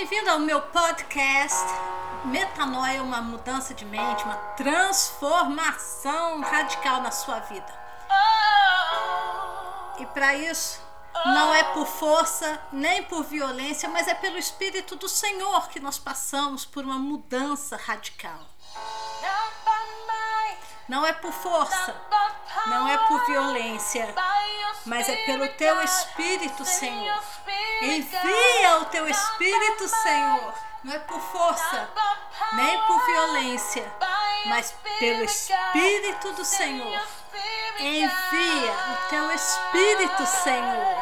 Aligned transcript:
Bem-vindo 0.00 0.30
ao 0.30 0.38
meu 0.38 0.62
podcast. 0.62 1.62
Metanoia 2.24 2.96
é 2.96 3.02
uma 3.02 3.20
mudança 3.20 3.74
de 3.74 3.84
mente, 3.84 4.24
uma 4.24 4.36
transformação 4.56 6.40
radical 6.40 7.02
na 7.02 7.10
sua 7.10 7.38
vida. 7.40 7.70
E 9.98 10.06
para 10.06 10.34
isso, 10.34 10.80
não 11.26 11.54
é 11.54 11.62
por 11.74 11.86
força 11.86 12.58
nem 12.72 13.02
por 13.02 13.24
violência, 13.24 13.90
mas 13.90 14.08
é 14.08 14.14
pelo 14.14 14.38
Espírito 14.38 14.96
do 14.96 15.06
Senhor 15.06 15.68
que 15.68 15.78
nós 15.78 15.98
passamos 15.98 16.64
por 16.64 16.82
uma 16.82 16.98
mudança 16.98 17.76
radical. 17.76 18.40
Não 20.88 21.04
é 21.06 21.12
por 21.12 21.30
força, 21.30 21.94
não 22.68 22.88
é 22.88 22.96
por 23.06 23.26
violência, 23.26 24.14
mas 24.86 25.10
é 25.10 25.16
pelo 25.26 25.46
teu 25.50 25.82
Espírito, 25.82 26.64
Senhor. 26.64 27.22
Envia 27.80 28.78
o 28.80 28.84
teu 28.86 29.08
Espírito, 29.08 29.88
Senhor. 29.88 30.54
Não 30.82 30.94
é 30.94 30.98
por 30.98 31.20
força, 31.20 31.90
nem 32.54 32.78
por 32.86 33.04
violência, 33.06 33.92
mas 34.46 34.74
pelo 34.98 35.24
Espírito 35.24 36.32
do 36.32 36.44
Senhor. 36.44 37.02
Envia 37.78 38.72
o 38.72 39.08
teu 39.08 39.30
Espírito, 39.32 40.26
Senhor. 40.26 40.96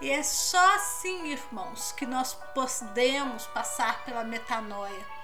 E 0.00 0.10
é 0.10 0.22
só 0.22 0.74
assim, 0.74 1.28
irmãos, 1.28 1.92
que 1.92 2.06
nós 2.06 2.34
podemos 2.54 3.46
passar 3.46 4.04
pela 4.04 4.22
metanoia 4.22 5.14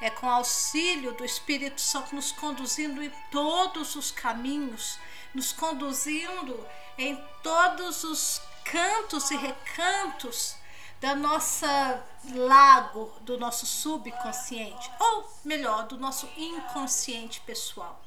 é 0.00 0.10
com 0.10 0.28
auxílio 0.28 1.12
do 1.12 1.24
Espírito 1.24 1.80
Santo 1.80 2.14
nos 2.14 2.32
conduzindo 2.32 3.02
em 3.02 3.10
todos 3.30 3.96
os 3.96 4.10
caminhos, 4.10 4.98
nos 5.34 5.52
conduzindo 5.52 6.66
em 6.98 7.16
todos 7.42 8.04
os 8.04 8.40
cantos 8.64 9.30
e 9.30 9.36
recantos 9.36 10.56
da 11.00 11.14
nossa 11.14 12.02
lago, 12.34 13.12
do 13.20 13.38
nosso 13.38 13.66
subconsciente, 13.66 14.90
ou 14.98 15.30
melhor, 15.44 15.86
do 15.86 15.98
nosso 15.98 16.28
inconsciente 16.36 17.40
pessoal. 17.40 18.02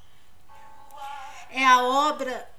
É 1.50 1.66
a 1.66 1.84
obra 1.84 2.50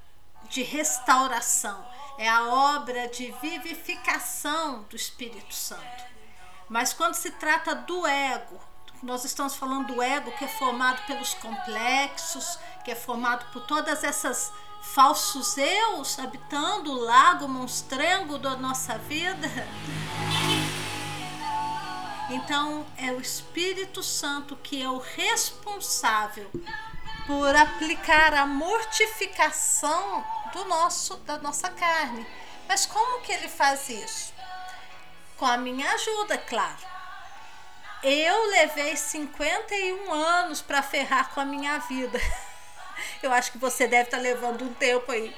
de 0.48 0.62
restauração, 0.62 1.84
é 2.19 2.28
a 2.28 2.47
obra 2.47 3.08
de 3.08 3.31
vivificação 3.41 4.83
do 4.84 4.97
Espírito 4.97 5.55
Santo. 5.55 6.05
Mas 6.69 6.92
quando 6.92 7.14
se 7.14 7.33
trata 7.33 7.75
do 7.75 8.06
ego, 8.06 8.61
nós 9.03 9.25
estamos 9.25 9.56
falando 9.56 9.94
do 9.94 10.03
ego 10.03 10.31
que 10.33 10.44
é 10.44 10.48
formado 10.48 11.05
pelos 11.06 11.34
complexos, 11.34 12.58
que 12.84 12.91
é 12.91 12.95
formado 12.95 13.45
por 13.53 13.62
todas 13.62 14.05
essas 14.05 14.53
falsos 14.83 15.59
eus 15.59 16.19
habitando 16.19 16.92
o 16.92 17.00
lago 17.00 17.47
monstrengo 17.48 18.39
da 18.39 18.56
nossa 18.56 18.97
vida. 18.98 19.48
Então 22.31 22.87
é 22.97 23.12
o 23.12 23.20
Espírito 23.20 24.03
Santo 24.03 24.56
que 24.56 24.83
é 24.83 24.89
o 24.89 24.98
responsável 24.98 26.50
por 27.27 27.55
aplicar 27.55 28.34
a 28.34 28.47
mortificação 28.47 30.25
do 30.53 30.65
nosso 30.65 31.17
da 31.19 31.39
nossa 31.39 31.69
carne. 31.70 32.27
Mas 32.69 32.87
como 32.87 33.20
que 33.22 33.33
ele 33.33 33.48
faz 33.48 33.89
isso? 33.89 34.33
Com 35.37 35.44
a 35.44 35.56
minha 35.56 35.91
ajuda, 35.92 36.39
claro. 36.39 36.91
Eu 38.03 38.50
levei 38.50 38.97
51 38.97 40.12
anos 40.12 40.62
para 40.62 40.83
ferrar 40.83 41.31
com 41.31 41.41
a 41.41 41.44
minha 41.44 41.78
vida. 41.78 42.19
Eu 43.22 43.32
acho 43.32 43.52
que 43.52 43.58
você 43.58 43.86
deve 43.86 44.04
estar 44.04 44.16
tá 44.16 44.22
levando 44.22 44.64
um 44.64 44.74
tempo 44.74 45.10
aí. 45.12 45.34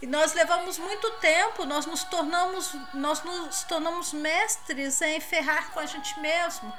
E 0.00 0.06
nós 0.06 0.32
levamos 0.32 0.78
muito 0.78 1.10
tempo, 1.12 1.64
nós 1.64 1.84
nos 1.84 2.04
tornamos, 2.04 2.72
nós 2.94 3.22
nos 3.24 3.64
tornamos 3.64 4.12
mestres 4.12 5.02
em 5.02 5.18
ferrar 5.20 5.72
com 5.72 5.80
a 5.80 5.86
gente 5.86 6.18
mesmo, 6.20 6.72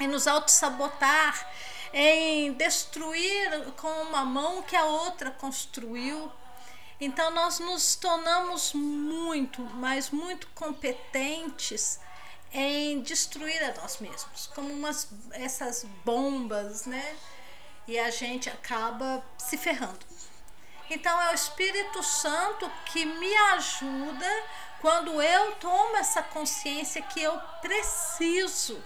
em 0.00 0.08
nos 0.08 0.26
auto-sabotar, 0.26 1.46
em 1.92 2.54
destruir 2.54 3.72
com 3.76 3.88
uma 4.02 4.24
mão 4.24 4.62
que 4.62 4.74
a 4.74 4.84
outra 4.84 5.30
construiu. 5.30 6.32
Então 6.98 7.30
nós 7.32 7.58
nos 7.58 7.96
tornamos 7.96 8.72
muito, 8.72 9.60
mas 9.74 10.08
muito 10.08 10.46
competentes 10.54 12.00
em 12.50 13.00
destruir 13.00 13.62
a 13.62 13.74
nós 13.80 13.98
mesmos, 13.98 14.46
como 14.54 14.72
umas 14.72 15.08
essas 15.32 15.84
bombas, 16.04 16.86
né? 16.86 17.16
E 17.86 17.98
a 17.98 18.10
gente 18.10 18.48
acaba 18.48 19.24
se 19.36 19.56
ferrando. 19.56 20.06
Então 20.88 21.20
é 21.22 21.30
o 21.30 21.34
Espírito 21.34 22.02
Santo 22.02 22.70
que 22.86 23.04
me 23.04 23.34
ajuda 23.54 24.26
quando 24.80 25.22
eu 25.22 25.52
tomo 25.56 25.96
essa 25.96 26.22
consciência 26.22 27.00
que 27.00 27.22
eu 27.22 27.38
preciso, 27.60 28.82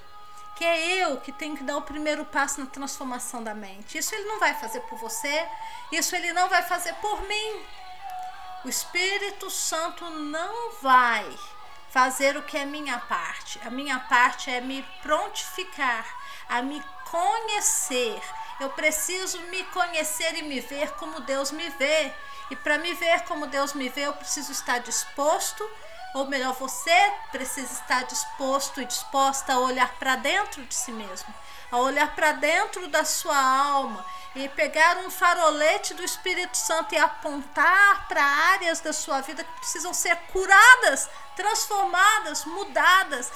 que 0.55 0.65
é 0.65 1.03
eu 1.03 1.21
que 1.21 1.33
tenho 1.33 1.57
que 1.57 1.65
dar 1.65 1.77
o 1.77 1.83
primeiro 1.83 2.25
passo 2.27 2.61
na 2.61 2.67
transformação 2.67 3.43
da 3.43 3.55
mente. 3.55 3.99
Isso 3.99 4.15
ele 4.15 4.25
não 4.25 4.39
vai 4.39 4.55
fazer 4.55 4.81
por 4.83 4.99
você, 4.99 5.49
isso 5.91 6.15
ele 6.15 6.33
não 6.33 6.49
vai 6.49 6.63
fazer 6.63 6.93
por 6.95 7.23
mim. 7.23 7.65
O 8.65 8.69
Espírito 8.69 9.51
Santo 9.51 10.05
não 10.11 10.73
vai 10.81 11.27
fazer 11.91 12.37
o 12.37 12.43
que 12.43 12.59
é 12.59 12.65
minha 12.65 12.99
parte. 12.99 13.59
A 13.65 13.71
minha 13.71 13.99
parte 13.99 14.51
é 14.51 14.61
me 14.61 14.83
prontificar, 15.03 16.07
a 16.49 16.61
me 16.61 16.83
conhecer. 17.11 18.21
Eu 18.59 18.71
preciso 18.71 19.39
me 19.43 19.62
conhecer 19.65 20.34
e 20.37 20.43
me 20.43 20.61
ver 20.61 20.93
como 20.93 21.21
Deus 21.21 21.50
me 21.50 21.69
vê. 21.71 22.12
E 22.50 22.56
para 22.56 22.78
me 22.78 22.94
ver 22.94 23.22
como 23.25 23.47
Deus 23.47 23.75
me 23.75 23.89
vê, 23.89 24.06
eu 24.06 24.12
preciso 24.12 24.53
estar 24.53 24.78
disposto, 24.78 25.69
ou 26.15 26.27
melhor, 26.27 26.55
você 26.55 27.12
precisa 27.31 27.72
estar 27.72 28.05
disposto 28.05 28.81
e 28.81 28.87
disposta 28.87 29.53
a 29.53 29.59
olhar 29.59 29.93
para 29.99 30.16
dentro 30.16 30.65
de 30.65 30.75
si 30.75 30.93
mesmo, 30.93 31.34
a 31.71 31.78
olhar 31.78 32.15
para 32.15 32.33
dentro 32.33 32.87
da 32.89 33.05
sua 33.05 33.37
alma 33.37 34.05
e 34.34 34.49
pegar 34.50 34.99
um 34.99 35.11
farolete 35.11 35.95
do 35.95 36.05
Espírito 36.05 36.56
Santo 36.56 36.95
e 36.95 36.99
apontar 36.99 38.06
para 38.06 38.22
áreas 38.22 38.81
da 38.81 38.93
sua 38.93 39.21
vida 39.22 39.43
que 39.43 39.61
precisam 39.61 39.93
ser 39.93 40.16
curadas, 40.33 41.09
transformadas, 41.34 42.45
mudadas. 42.45 43.33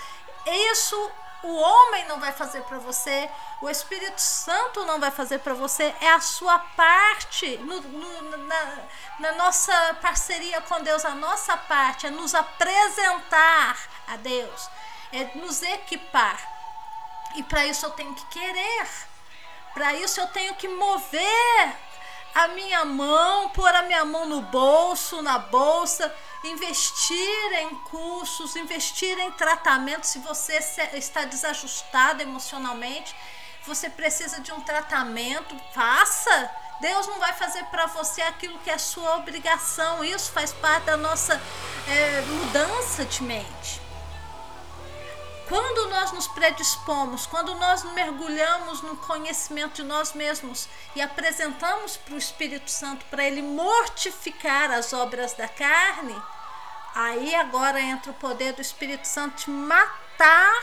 Isso 0.46 1.10
o 1.42 1.56
homem 1.56 2.06
não 2.06 2.20
vai 2.20 2.32
fazer 2.32 2.62
para 2.62 2.78
você, 2.78 3.30
o 3.60 3.68
Espírito 3.68 4.20
Santo 4.20 4.84
não 4.84 5.00
vai 5.00 5.10
fazer 5.10 5.38
para 5.38 5.54
você, 5.54 5.94
é 6.00 6.10
a 6.12 6.20
sua 6.20 6.58
parte 6.58 7.56
no, 7.58 7.80
no, 7.80 8.36
na, 8.46 8.78
na 9.18 9.32
nossa 9.32 9.94
parceria 10.02 10.60
com 10.62 10.82
Deus, 10.82 11.04
a 11.04 11.14
nossa 11.14 11.56
parte 11.56 12.06
é 12.06 12.10
nos 12.10 12.34
apresentar 12.34 13.76
a 14.08 14.16
Deus, 14.16 14.68
é 15.12 15.24
nos 15.36 15.62
equipar. 15.62 16.38
E 17.36 17.42
para 17.42 17.64
isso 17.66 17.86
eu 17.86 17.90
tenho 17.90 18.14
que 18.14 18.26
querer. 18.26 18.88
Para 19.72 19.94
isso 19.94 20.20
eu 20.20 20.26
tenho 20.28 20.54
que 20.56 20.68
mover 20.68 21.76
a 22.34 22.48
minha 22.48 22.84
mão, 22.84 23.50
pôr 23.50 23.74
a 23.74 23.82
minha 23.82 24.04
mão 24.04 24.26
no 24.26 24.40
bolso, 24.42 25.20
na 25.22 25.38
bolsa, 25.38 26.14
investir 26.44 27.52
em 27.60 27.74
cursos, 27.90 28.56
investir 28.56 29.18
em 29.18 29.30
tratamento. 29.32 30.06
Se 30.06 30.18
você 30.20 30.58
está 30.94 31.24
desajustado 31.24 32.22
emocionalmente, 32.22 33.14
você 33.66 33.90
precisa 33.90 34.40
de 34.40 34.52
um 34.52 34.60
tratamento, 34.60 35.54
faça. 35.72 36.50
Deus 36.80 37.06
não 37.06 37.18
vai 37.18 37.34
fazer 37.34 37.64
para 37.64 37.86
você 37.86 38.22
aquilo 38.22 38.58
que 38.60 38.70
é 38.70 38.78
sua 38.78 39.16
obrigação. 39.16 40.02
Isso 40.02 40.32
faz 40.32 40.52
parte 40.52 40.84
da 40.84 40.96
nossa 40.96 41.40
é, 41.88 42.20
mudança 42.22 43.04
de 43.04 43.22
mente. 43.22 43.89
Quando 45.50 45.90
nós 45.90 46.12
nos 46.12 46.28
predispomos, 46.28 47.26
quando 47.26 47.56
nós 47.56 47.82
mergulhamos 47.82 48.82
no 48.82 48.96
conhecimento 48.98 49.74
de 49.74 49.82
nós 49.82 50.12
mesmos 50.12 50.68
e 50.94 51.02
apresentamos 51.02 51.96
para 51.96 52.14
o 52.14 52.18
Espírito 52.18 52.70
Santo 52.70 53.04
para 53.06 53.24
ele 53.24 53.42
mortificar 53.42 54.70
as 54.70 54.92
obras 54.92 55.32
da 55.32 55.48
carne, 55.48 56.14
aí 56.94 57.34
agora 57.34 57.80
entra 57.80 58.12
o 58.12 58.14
poder 58.14 58.52
do 58.52 58.62
Espírito 58.62 59.08
Santo 59.08 59.46
de 59.46 59.50
matar 59.50 60.62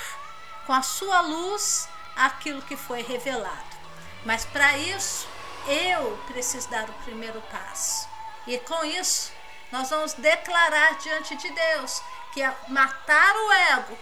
com 0.66 0.72
a 0.72 0.82
sua 0.82 1.20
luz 1.20 1.90
aquilo 2.16 2.62
que 2.62 2.78
foi 2.78 3.02
revelado. 3.02 3.76
Mas 4.24 4.46
para 4.46 4.78
isso, 4.78 5.28
eu 5.68 6.18
preciso 6.28 6.70
dar 6.70 6.90
o 6.90 6.94
primeiro 7.04 7.42
passo. 7.52 8.08
E 8.48 8.58
com 8.60 8.86
isso, 8.86 9.34
nós 9.70 9.90
vamos 9.90 10.14
declarar 10.14 10.96
diante 11.00 11.36
de 11.36 11.50
Deus 11.50 12.02
que 12.32 12.42
é 12.42 12.56
matar 12.70 13.36
o 13.36 13.52
ego 13.52 13.98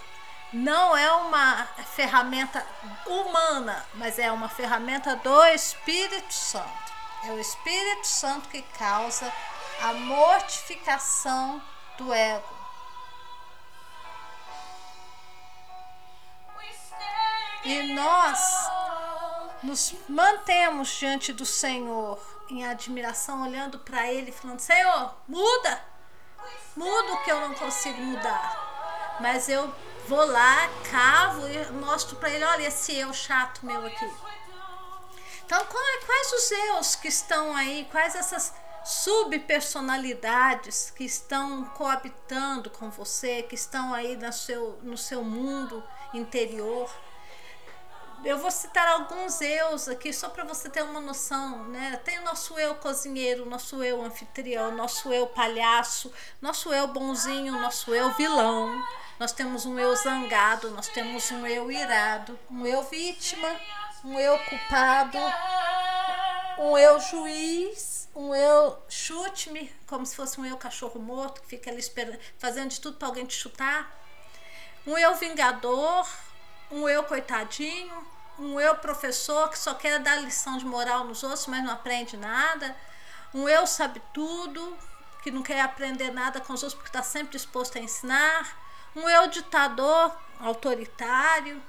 não 0.52 0.96
é 0.96 1.10
uma 1.12 1.66
ferramenta 1.94 2.64
humana, 3.06 3.84
mas 3.94 4.18
é 4.18 4.30
uma 4.30 4.48
ferramenta 4.48 5.16
do 5.16 5.44
Espírito 5.46 6.32
Santo. 6.32 6.92
É 7.24 7.30
o 7.30 7.38
Espírito 7.38 8.06
Santo 8.06 8.48
que 8.48 8.62
causa 8.62 9.32
a 9.82 9.92
mortificação 9.92 11.60
do 11.98 12.12
ego. 12.12 12.56
E 17.64 17.94
nós 17.94 18.38
nos 19.62 19.94
mantemos 20.08 20.88
diante 20.90 21.32
do 21.32 21.44
Senhor 21.44 22.20
em 22.48 22.64
admiração, 22.64 23.42
olhando 23.42 23.80
para 23.80 24.06
Ele, 24.06 24.30
falando: 24.30 24.60
Senhor, 24.60 25.16
muda, 25.26 25.84
muda 26.76 27.12
o 27.14 27.24
que 27.24 27.32
eu 27.32 27.40
não 27.40 27.54
consigo 27.54 28.00
mudar 28.00 28.76
mas 29.20 29.48
eu 29.48 29.72
vou 30.06 30.24
lá, 30.24 30.70
cavo 30.90 31.46
e 31.48 31.66
mostro 31.72 32.16
para 32.16 32.30
ele, 32.30 32.44
olha 32.44 32.68
esse 32.68 32.96
eu 32.96 33.12
chato 33.12 33.66
meu 33.66 33.84
aqui. 33.84 34.10
Então, 35.44 35.62
quais 35.66 36.32
os 36.32 36.50
eus 36.50 36.96
que 36.96 37.08
estão 37.08 37.54
aí, 37.54 37.86
quais 37.90 38.16
essas 38.16 38.54
subpersonalidades 38.84 40.90
que 40.90 41.04
estão 41.04 41.66
coabitando 41.66 42.70
com 42.70 42.90
você, 42.90 43.42
que 43.42 43.54
estão 43.54 43.94
aí 43.94 44.16
no 44.16 44.32
seu, 44.32 44.78
no 44.82 44.96
seu 44.96 45.22
mundo 45.22 45.84
interior? 46.14 46.90
Eu 48.26 48.38
vou 48.38 48.50
citar 48.50 48.88
alguns 48.88 49.40
eus 49.40 49.86
aqui 49.86 50.12
só 50.12 50.28
para 50.28 50.42
você 50.42 50.68
ter 50.68 50.82
uma 50.82 51.00
noção, 51.00 51.62
né? 51.68 51.96
Tem 52.04 52.18
o 52.18 52.24
nosso 52.24 52.58
eu 52.58 52.74
cozinheiro, 52.74 53.46
nosso 53.46 53.84
eu 53.84 54.02
anfitrião, 54.02 54.74
nosso 54.74 55.12
eu 55.12 55.28
palhaço, 55.28 56.12
nosso 56.42 56.74
eu 56.74 56.88
bonzinho, 56.88 57.52
nosso 57.52 57.94
eu 57.94 58.12
vilão. 58.14 58.84
Nós 59.20 59.30
temos 59.30 59.64
um 59.64 59.78
eu 59.78 59.94
zangado, 59.94 60.72
nós 60.72 60.88
temos 60.88 61.30
um 61.30 61.46
eu 61.46 61.70
irado, 61.70 62.36
um 62.50 62.66
eu 62.66 62.82
vítima, 62.82 63.48
um 64.04 64.18
eu 64.18 64.36
culpado, 64.40 65.18
um 66.58 66.76
eu 66.76 66.98
juiz, 66.98 68.08
um 68.12 68.34
eu 68.34 68.76
chute-me, 68.88 69.72
como 69.86 70.04
se 70.04 70.16
fosse 70.16 70.40
um 70.40 70.44
eu 70.44 70.56
cachorro 70.56 70.98
morto 70.98 71.42
que 71.42 71.46
fica 71.46 71.70
ali 71.70 71.78
esperando, 71.78 72.18
fazendo 72.40 72.70
de 72.70 72.80
tudo 72.80 72.96
para 72.96 73.06
alguém 73.06 73.24
te 73.24 73.36
chutar. 73.36 73.88
Um 74.84 74.98
eu 74.98 75.14
vingador, 75.14 76.04
um 76.72 76.88
eu 76.88 77.04
coitadinho, 77.04 78.15
um 78.38 78.60
eu 78.60 78.74
professor 78.76 79.48
que 79.48 79.58
só 79.58 79.74
quer 79.74 79.98
dar 80.00 80.16
lição 80.16 80.58
de 80.58 80.64
moral 80.64 81.04
nos 81.04 81.22
outros, 81.22 81.46
mas 81.46 81.64
não 81.64 81.72
aprende 81.72 82.16
nada, 82.16 82.76
um 83.34 83.48
eu 83.48 83.66
sabe 83.66 84.00
tudo, 84.12 84.76
que 85.22 85.30
não 85.30 85.42
quer 85.42 85.60
aprender 85.60 86.10
nada 86.12 86.40
com 86.40 86.52
os 86.52 86.62
outros 86.62 86.74
porque 86.74 86.88
está 86.88 87.02
sempre 87.02 87.32
disposto 87.32 87.76
a 87.76 87.80
ensinar, 87.80 88.56
um 88.94 89.08
eu 89.08 89.26
ditador 89.28 90.16
autoritário, 90.40 91.62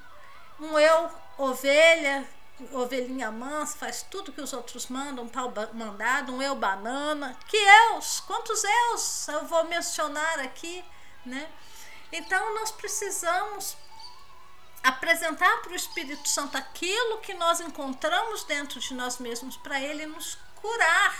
um 0.59 0.77
eu 0.77 1.11
ovelha, 1.37 2.27
ovelhinha 2.71 3.31
mansa, 3.31 3.77
faz 3.77 4.01
tudo 4.03 4.31
que 4.31 4.41
os 4.41 4.53
outros 4.53 4.87
mandam, 4.87 5.25
um 5.25 5.29
pau 5.29 5.53
mandado, 5.73 6.33
um 6.33 6.41
eu 6.41 6.55
banana. 6.55 7.37
Que 7.47 7.57
eus? 7.57 8.19
Quantos 8.21 8.63
eus 8.63 9.27
eu 9.27 9.45
vou 9.45 9.65
mencionar 9.65 10.39
aqui, 10.39 10.83
né? 11.25 11.47
Então 12.11 12.55
nós 12.55 12.71
precisamos 12.71 13.77
apresentar 14.87 15.61
para 15.61 15.73
o 15.73 15.75
Espírito 15.75 16.29
Santo 16.29 16.57
aquilo 16.57 17.17
que 17.17 17.33
nós 17.33 17.59
encontramos 17.59 18.45
dentro 18.45 18.79
de 18.79 18.93
nós 18.93 19.17
mesmos 19.17 19.57
para 19.57 19.81
ele 19.81 20.05
nos 20.05 20.37
curar. 20.55 21.15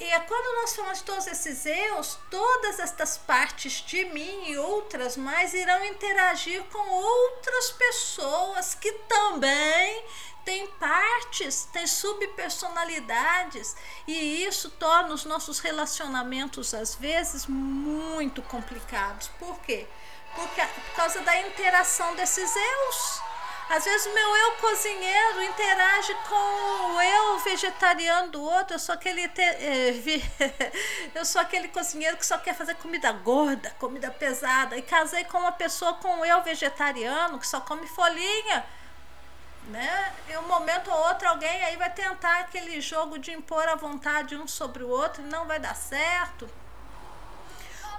E 0.00 0.04
é 0.04 0.20
quando 0.20 0.60
nós 0.60 0.74
falamos 0.74 1.02
todos 1.02 1.26
esses 1.26 1.66
eus, 1.66 2.18
todas 2.30 2.78
estas 2.78 3.18
partes 3.18 3.82
de 3.82 4.06
mim 4.06 4.50
e 4.50 4.58
outras 4.58 5.16
mais 5.16 5.52
irão 5.52 5.84
interagir 5.84 6.62
com 6.64 6.88
outras 6.88 7.70
pessoas 7.72 8.74
que 8.74 8.92
também 8.92 10.04
têm 10.44 10.66
partes, 10.78 11.68
têm 11.72 11.86
subpersonalidades, 11.86 13.74
e 14.06 14.44
isso 14.44 14.70
torna 14.70 15.12
os 15.12 15.24
nossos 15.24 15.58
relacionamentos 15.58 16.72
às 16.72 16.94
vezes 16.94 17.46
muito 17.46 18.40
complicados. 18.42 19.28
Por 19.38 19.58
quê? 19.60 19.86
Porque, 19.86 20.05
por 20.36 20.94
causa 20.94 21.20
da 21.22 21.40
interação 21.40 22.14
desses 22.14 22.54
eus. 22.54 23.22
Às 23.68 23.84
vezes 23.84 24.06
o 24.06 24.14
meu 24.14 24.36
eu 24.36 24.52
cozinheiro 24.52 25.42
interage 25.42 26.14
com 26.28 26.94
o 26.94 27.00
eu 27.00 27.38
vegetariano 27.40 28.30
do 28.30 28.40
outro. 28.40 28.74
Eu 28.74 28.78
sou 28.78 28.94
aquele, 28.94 29.28
te, 29.28 29.42
é, 29.42 29.92
eu 31.14 31.24
sou 31.24 31.40
aquele 31.40 31.66
cozinheiro 31.68 32.16
que 32.16 32.24
só 32.24 32.38
quer 32.38 32.54
fazer 32.54 32.76
comida 32.76 33.10
gorda, 33.10 33.70
comida 33.78 34.08
pesada. 34.10 34.76
E 34.76 34.82
casei 34.82 35.24
com 35.24 35.38
uma 35.38 35.50
pessoa 35.50 35.94
com 35.94 36.20
o 36.20 36.24
eu 36.24 36.42
vegetariano 36.42 37.40
que 37.40 37.46
só 37.46 37.60
come 37.60 37.88
folhinha. 37.88 38.64
Né? 39.66 40.12
E 40.28 40.36
um 40.36 40.46
momento 40.46 40.88
ou 40.88 41.08
outro 41.08 41.28
alguém 41.28 41.64
aí 41.64 41.76
vai 41.76 41.90
tentar 41.90 42.38
aquele 42.42 42.80
jogo 42.80 43.18
de 43.18 43.32
impor 43.32 43.66
a 43.66 43.74
vontade 43.74 44.36
um 44.36 44.46
sobre 44.46 44.84
o 44.84 44.88
outro 44.88 45.22
e 45.22 45.26
não 45.26 45.44
vai 45.44 45.58
dar 45.58 45.74
certo. 45.74 46.48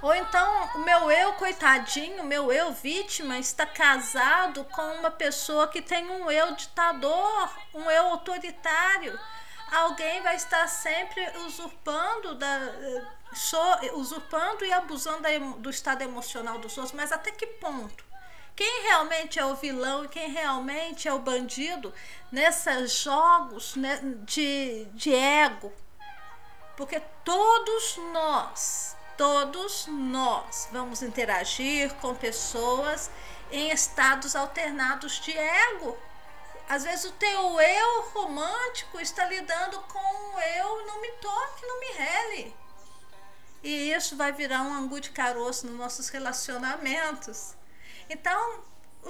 Ou 0.00 0.14
então 0.14 0.70
o 0.76 0.78
meu 0.78 1.10
eu, 1.10 1.32
coitadinho, 1.34 2.22
meu 2.22 2.52
eu 2.52 2.72
vítima, 2.72 3.38
está 3.38 3.66
casado 3.66 4.64
com 4.64 4.82
uma 4.94 5.10
pessoa 5.10 5.66
que 5.66 5.82
tem 5.82 6.08
um 6.08 6.30
eu 6.30 6.54
ditador, 6.54 7.50
um 7.74 7.90
eu 7.90 8.06
autoritário. 8.06 9.18
Alguém 9.72 10.22
vai 10.22 10.36
estar 10.36 10.66
sempre 10.68 11.20
usurpando, 11.46 12.36
da, 12.36 12.60
usurpando 13.94 14.64
e 14.64 14.72
abusando 14.72 15.28
do 15.58 15.68
estado 15.68 16.02
emocional 16.02 16.58
dos 16.58 16.78
outros, 16.78 16.94
mas 16.94 17.12
até 17.12 17.32
que 17.32 17.46
ponto? 17.46 18.04
Quem 18.54 18.82
realmente 18.82 19.38
é 19.38 19.44
o 19.44 19.54
vilão 19.54 20.04
e 20.04 20.08
quem 20.08 20.30
realmente 20.30 21.06
é 21.06 21.12
o 21.12 21.18
bandido 21.18 21.94
nesses 22.32 22.92
jogos 22.92 23.76
né, 23.76 24.00
de, 24.24 24.84
de 24.94 25.14
ego? 25.14 25.72
Porque 26.76 27.00
todos 27.24 27.96
nós 28.12 28.96
todos 29.18 29.88
nós 29.88 30.68
vamos 30.70 31.02
interagir 31.02 31.92
com 31.94 32.14
pessoas 32.14 33.10
em 33.50 33.70
estados 33.72 34.36
alternados 34.36 35.20
de 35.20 35.36
ego. 35.36 35.98
Às 36.68 36.84
vezes 36.84 37.06
o 37.06 37.12
teu 37.12 37.60
eu 37.60 38.02
romântico 38.10 39.00
está 39.00 39.26
lidando 39.26 39.80
com 39.80 39.98
o 39.98 40.40
eu 40.40 40.86
não 40.86 41.00
me 41.00 41.10
toque, 41.12 41.66
não 41.66 41.80
me 41.80 41.92
rele. 41.92 42.56
E 43.62 43.92
isso 43.92 44.16
vai 44.16 44.32
virar 44.32 44.62
um 44.62 44.72
angu 44.72 45.00
de 45.00 45.10
caroço 45.10 45.66
nos 45.66 45.76
nossos 45.76 46.08
relacionamentos. 46.10 47.56
Então, 48.08 48.62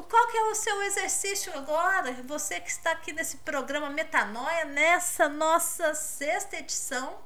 qual 0.08 0.26
que 0.28 0.38
é 0.38 0.42
o 0.44 0.54
seu 0.54 0.82
exercício 0.84 1.52
agora? 1.54 2.14
Você 2.24 2.58
que 2.60 2.70
está 2.70 2.92
aqui 2.92 3.12
nesse 3.12 3.36
programa 3.38 3.90
Metanoia, 3.90 4.64
nessa 4.64 5.28
nossa 5.28 5.94
sexta 5.94 6.56
edição, 6.56 7.18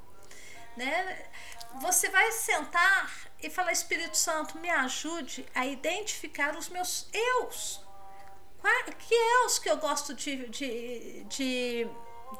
né? 0.77 1.31
Você 1.81 2.09
vai 2.09 2.31
sentar 2.33 3.11
e 3.43 3.51
falar: 3.51 3.73
Espírito 3.73 4.17
Santo, 4.17 4.59
me 4.59 4.71
ajude 4.71 5.47
a 5.55 5.67
identificar 5.67 6.57
os 6.57 6.69
meus 6.69 7.09
eus. 7.13 7.81
Que 9.09 9.15
eus 9.15 9.59
que 9.59 9.69
eu 9.69 9.77
gosto 9.77 10.15
de, 10.15 10.49
de, 10.49 11.25
de 11.25 11.87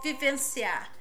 vivenciar? 0.03 0.93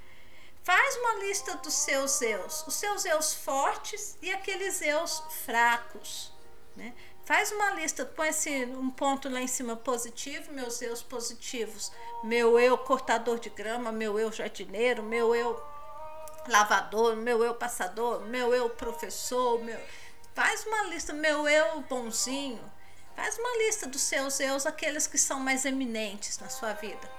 Faz 0.63 0.95
uma 0.97 1.15
lista 1.25 1.55
dos 1.57 1.73
seus 1.73 2.21
eus, 2.21 2.65
os 2.67 2.73
seus 2.75 3.05
eus 3.05 3.33
fortes 3.33 4.17
e 4.21 4.31
aqueles 4.31 4.81
eus 4.81 5.23
fracos. 5.45 6.31
Né? 6.75 6.93
Faz 7.25 7.51
uma 7.51 7.71
lista, 7.71 8.05
põe 8.05 8.29
esse, 8.29 8.65
um 8.65 8.89
ponto 8.89 9.29
lá 9.29 9.39
em 9.39 9.47
cima 9.47 9.75
positivo, 9.75 10.51
meus 10.51 10.81
eus 10.81 11.01
positivos. 11.01 11.91
Meu 12.23 12.59
eu 12.59 12.77
cortador 12.77 13.39
de 13.39 13.49
grama, 13.49 13.91
meu 13.91 14.19
eu 14.19 14.31
jardineiro, 14.31 15.03
meu 15.03 15.33
eu 15.35 15.70
lavador, 16.47 17.15
meu 17.15 17.43
eu 17.43 17.53
passador, 17.53 18.21
meu 18.21 18.53
eu 18.53 18.69
professor, 18.69 19.61
meu. 19.63 19.79
Faz 20.33 20.65
uma 20.65 20.83
lista, 20.83 21.13
meu 21.13 21.47
eu 21.47 21.81
bonzinho. 21.81 22.61
Faz 23.15 23.37
uma 23.37 23.57
lista 23.57 23.87
dos 23.87 24.01
seus 24.01 24.39
eus, 24.39 24.65
aqueles 24.65 25.05
que 25.07 25.17
são 25.17 25.39
mais 25.39 25.65
eminentes 25.65 26.39
na 26.39 26.49
sua 26.49 26.73
vida. 26.73 27.09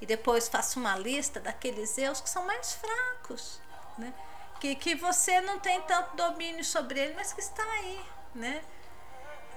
E 0.00 0.06
depois 0.06 0.48
faça 0.48 0.78
uma 0.78 0.96
lista 0.96 1.40
daqueles 1.40 1.98
eus 1.98 2.20
que 2.20 2.30
são 2.30 2.44
mais 2.44 2.72
fracos, 2.74 3.60
né? 3.98 4.14
Que, 4.60 4.74
que 4.74 4.94
você 4.94 5.40
não 5.40 5.58
tem 5.58 5.80
tanto 5.82 6.16
domínio 6.16 6.64
sobre 6.64 7.00
ele, 7.00 7.14
mas 7.14 7.32
que 7.32 7.40
está 7.40 7.62
aí, 7.62 8.00
né? 8.34 8.62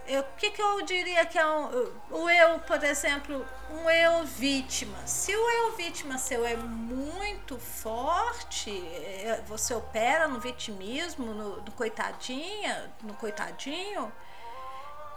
O 0.08 0.36
que, 0.36 0.52
que 0.52 0.62
eu 0.62 0.82
diria 0.82 1.26
que 1.26 1.38
é 1.38 1.46
um, 1.46 1.94
o 2.10 2.30
eu, 2.30 2.60
por 2.60 2.84
exemplo, 2.84 3.46
um 3.70 3.90
eu 3.90 4.26
vítima? 4.26 4.98
Se 5.06 5.36
o 5.36 5.50
eu 5.50 5.76
vítima 5.76 6.18
seu 6.18 6.46
é 6.46 6.56
muito 6.56 7.58
forte, 7.58 8.72
é, 8.72 9.42
você 9.46 9.74
opera 9.74 10.28
no 10.28 10.40
vitimismo, 10.40 11.34
no, 11.34 11.62
no 11.62 11.72
coitadinha, 11.72 12.92
no 13.04 13.14
coitadinho, 13.14 14.12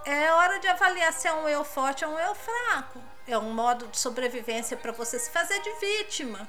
é 0.05 0.31
hora 0.33 0.61
de 0.61 0.69
avaliar 0.69 1.12
se 1.12 1.26
é 1.26 1.33
um 1.33 1.49
eu 1.49 1.64
forte 1.64 2.05
ou 2.05 2.12
um 2.12 2.19
eu 2.19 2.35
fraco. 2.35 3.00
É 3.26 3.38
um 3.38 3.53
modo 3.53 3.88
de 3.88 3.99
sobrevivência 3.99 4.76
para 4.76 4.93
você 4.93 5.19
se 5.19 5.31
fazer 5.31 5.61
de 5.61 5.73
vítima. 5.81 6.47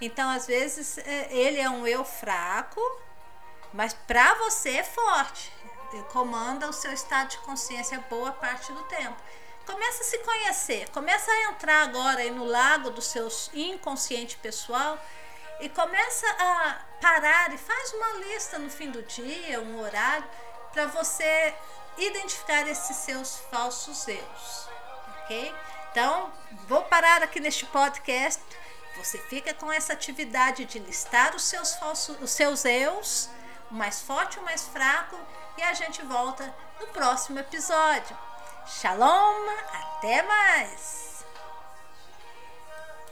Então, 0.00 0.28
às 0.28 0.46
vezes, 0.46 0.98
é, 0.98 1.28
ele 1.30 1.60
é 1.60 1.70
um 1.70 1.86
eu 1.86 2.04
fraco, 2.04 2.80
mas 3.72 3.94
para 3.94 4.34
você 4.34 4.78
é 4.78 4.84
forte 4.84 5.52
comanda 6.12 6.68
o 6.68 6.72
seu 6.72 6.92
estado 6.92 7.30
de 7.30 7.38
consciência 7.38 8.04
boa 8.08 8.32
parte 8.32 8.72
do 8.72 8.82
tempo. 8.84 9.16
Começa 9.66 10.02
a 10.02 10.06
se 10.06 10.18
conhecer, 10.18 10.88
começa 10.90 11.30
a 11.30 11.42
entrar 11.50 11.82
agora 11.82 12.20
aí 12.20 12.30
no 12.30 12.44
lago 12.44 12.90
do 12.90 13.02
seu 13.02 13.28
inconsciente 13.52 14.36
pessoal 14.38 14.98
e 15.60 15.68
começa 15.68 16.26
a 16.38 16.80
parar 17.00 17.52
e 17.52 17.58
faz 17.58 17.92
uma 17.92 18.12
lista 18.24 18.58
no 18.58 18.70
fim 18.70 18.90
do 18.90 19.02
dia, 19.02 19.60
um 19.60 19.80
horário, 19.80 20.24
para 20.72 20.86
você 20.86 21.54
identificar 21.98 22.66
esses 22.66 22.96
seus 22.96 23.38
falsos 23.50 24.06
erros, 24.08 24.68
ok? 25.22 25.54
Então, 25.90 26.32
vou 26.66 26.82
parar 26.84 27.22
aqui 27.22 27.40
neste 27.40 27.66
podcast. 27.66 28.42
Você 28.96 29.18
fica 29.18 29.52
com 29.54 29.70
essa 29.72 29.92
atividade 29.92 30.64
de 30.64 30.78
listar 30.78 31.34
os 31.34 31.42
seus 31.42 31.74
falsos, 31.74 32.16
os 32.20 32.30
seus 32.30 32.64
erros 32.64 33.28
o 33.70 33.74
mais 33.74 34.00
forte 34.00 34.38
o 34.38 34.42
mais 34.42 34.66
fraco, 34.66 35.18
e 35.58 35.62
a 35.62 35.74
gente 35.74 36.02
volta 36.02 36.54
no 36.80 36.86
próximo 36.86 37.40
episódio. 37.40 38.16
Shalom, 38.64 39.48
até 39.72 40.22
mais! 40.22 41.07